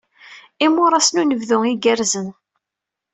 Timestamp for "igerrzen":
1.71-2.27